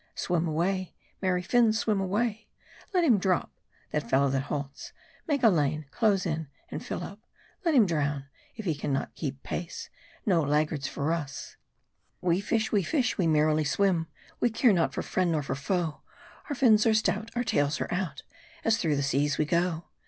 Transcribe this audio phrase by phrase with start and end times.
[0.15, 2.47] Swim away; merry fins, swim away!
[2.91, 3.51] Let him drop,
[3.91, 4.93] that fellow that halts;
[5.27, 7.19] make a lane; close in, and fill up.
[7.65, 8.25] Let him drown,
[8.55, 9.91] if he can not keep pace.
[10.25, 11.55] No laggards for us:
[12.19, 14.07] We fish, we fish, we merrily Swim,
[14.39, 16.01] We care not for friend nor for foe.
[16.49, 18.23] Our fins are stout, Our tails are out,
[18.65, 19.83] As through the seas we go.